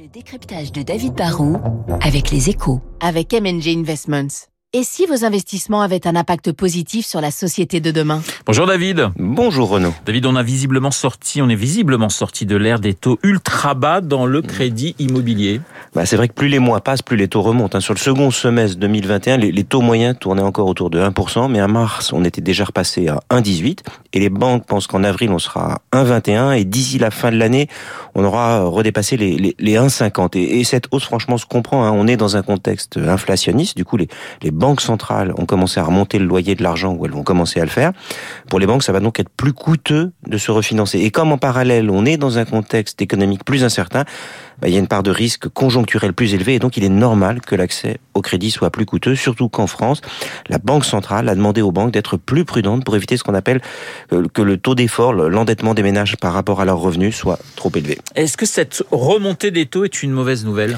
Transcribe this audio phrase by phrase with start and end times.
[0.00, 1.58] Le décryptage de David Barrault
[2.00, 2.80] avec les échos.
[3.00, 4.49] Avec MNG Investments.
[4.72, 8.22] Et si vos investissements avaient un impact positif sur la société de demain?
[8.46, 9.08] Bonjour David.
[9.16, 9.92] Bonjour Renaud.
[10.06, 14.00] David, on a visiblement sorti, on est visiblement sorti de l'ère des taux ultra bas
[14.00, 15.60] dans le crédit immobilier.
[15.92, 17.76] Bah, c'est vrai que plus les mois passent, plus les taux remontent.
[17.76, 17.80] Hein.
[17.80, 21.60] Sur le second semestre 2021, les, les, taux moyens tournaient encore autour de 1%, mais
[21.60, 23.80] en mars, on était déjà repassé à 1,18.
[24.12, 26.56] Et les banques pensent qu'en avril, on sera à 1,21.
[26.56, 27.66] Et d'ici la fin de l'année,
[28.14, 30.38] on aura redépassé les, les, les 1,50.
[30.38, 31.84] Et, et, cette hausse, franchement, se comprend.
[31.84, 31.90] Hein.
[31.92, 33.76] On est dans un contexte inflationniste.
[33.76, 34.06] Du coup, les,
[34.42, 37.60] les banques centrales ont commencé à remonter le loyer de l'argent, ou elles vont commencer
[37.60, 37.92] à le faire.
[38.48, 41.00] Pour les banques, ça va donc être plus coûteux de se refinancer.
[41.00, 44.04] Et comme en parallèle, on est dans un contexte économique plus incertain,
[44.60, 46.90] bah, il y a une part de risque conjoncturel plus élevée et donc il est
[46.90, 50.02] normal que l'accès au crédit soit plus coûteux, surtout qu'en France,
[50.48, 53.62] la Banque centrale a demandé aux banques d'être plus prudentes pour éviter ce qu'on appelle
[54.12, 57.72] euh, que le taux d'effort, l'endettement des ménages par rapport à leurs revenus soit trop
[57.74, 57.98] élevé.
[58.14, 60.76] Est-ce que cette remontée des taux est une mauvaise nouvelle?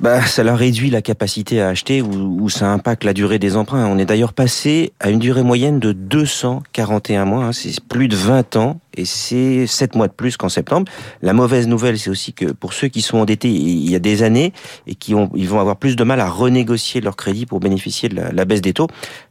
[0.00, 3.56] Bah, ça leur réduit la capacité à acheter ou, ou, ça impacte la durée des
[3.56, 3.86] emprunts.
[3.86, 8.16] On est d'ailleurs passé à une durée moyenne de 241 mois, hein, c'est plus de
[8.16, 10.90] 20 ans et c'est 7 mois de plus qu'en septembre.
[11.22, 14.24] La mauvaise nouvelle, c'est aussi que pour ceux qui sont endettés il y a des
[14.24, 14.52] années
[14.88, 18.08] et qui ont, ils vont avoir plus de mal à renégocier leur crédit pour bénéficier
[18.08, 18.88] de la, baisse des taux.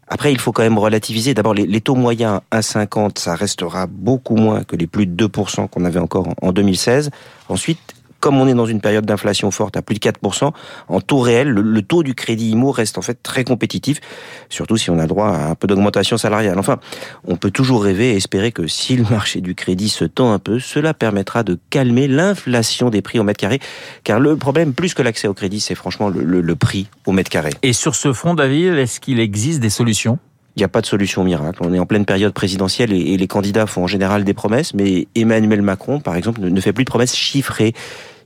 [0.07, 1.33] Après, il faut quand même relativiser.
[1.33, 5.27] D'abord, les, les, taux moyens à 50, ça restera beaucoup moins que les plus de
[5.27, 7.09] 2% qu'on avait encore en, en 2016.
[7.49, 10.51] Ensuite, comme on est dans une période d'inflation forte à plus de 4%,
[10.87, 13.99] en taux réel, le, le, taux du crédit IMO reste en fait très compétitif,
[14.47, 16.57] surtout si on a droit à un peu d'augmentation salariale.
[16.57, 16.79] Enfin,
[17.27, 20.39] on peut toujours rêver et espérer que si le marché du crédit se tend un
[20.39, 23.59] peu, cela permettra de calmer l'inflation des prix au mètre carré,
[24.05, 27.11] car le problème, plus que l'accès au crédit, c'est franchement le, le, le prix au
[27.11, 27.49] mètre carré.
[27.61, 30.17] Et sur ce front, David, est-ce qu'il existe des solutions?
[30.55, 31.59] Il n'y a pas de solution miracle.
[31.63, 35.07] On est en pleine période présidentielle et, les candidats font en général des promesses, mais
[35.15, 37.73] Emmanuel Macron, par exemple, ne fait plus de promesses chiffrées.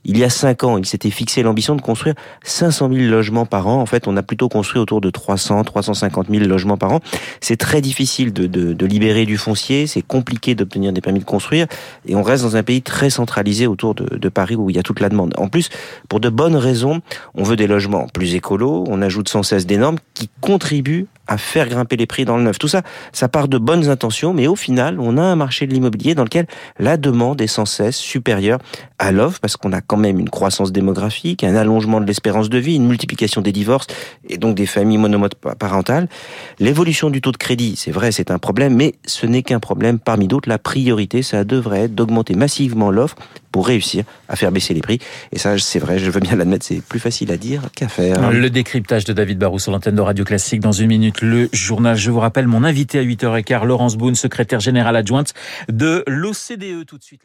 [0.04, 3.66] Il y a cinq ans, il s'était fixé l'ambition de construire 500 000 logements par
[3.68, 3.80] an.
[3.80, 7.00] En fait, on a plutôt construit autour de 300, 350 000 logements par an.
[7.40, 11.66] C'est très difficile de, de, libérer du foncier, c'est compliqué d'obtenir des permis de construire,
[12.06, 14.78] et on reste dans un pays très centralisé autour de, de, Paris où il y
[14.78, 15.34] a toute la demande.
[15.36, 15.68] En plus,
[16.08, 17.00] pour de bonnes raisons,
[17.34, 21.38] on veut des logements plus écolos, on ajoute sans cesse des normes qui contribuent à
[21.38, 22.58] faire grimper les prix dans le neuf.
[22.58, 25.74] Tout ça, ça part de bonnes intentions, mais au final, on a un marché de
[25.74, 26.46] l'immobilier dans lequel
[26.78, 28.58] la demande est sans cesse supérieure
[28.98, 32.58] à l'offre, parce qu'on a quand même une croissance démographique, un allongement de l'espérance de
[32.58, 33.86] vie, une multiplication des divorces
[34.28, 36.08] et donc des familles monoparentales.
[36.58, 39.98] L'évolution du taux de crédit, c'est vrai, c'est un problème, mais ce n'est qu'un problème
[39.98, 40.48] parmi d'autres.
[40.48, 43.16] La priorité, ça devrait être d'augmenter massivement l'offre
[43.52, 44.98] pour réussir à faire baisser les prix.
[45.32, 48.30] Et ça, c'est vrai, je veux bien l'admettre, c'est plus facile à dire qu'à faire.
[48.30, 51.20] Le décryptage de David Barou sur l'antenne de Radio Classique dans une minute.
[51.20, 55.34] Le journal, je vous rappelle, mon invité à 8h15, Laurence Boone, secrétaire générale adjointe
[55.68, 56.86] de l'OCDE.
[56.86, 57.22] Tout de suite.